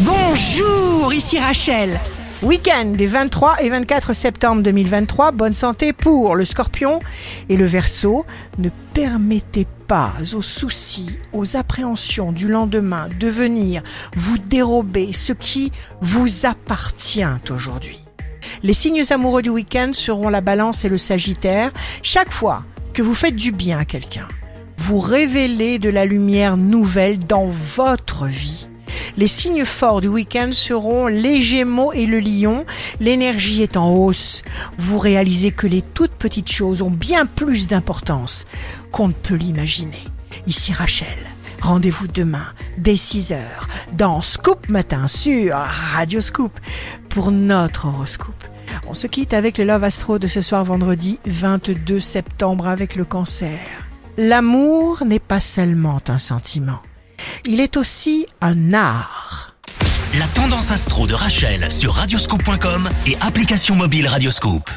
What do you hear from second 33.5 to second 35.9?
est en hausse. Vous réalisez que les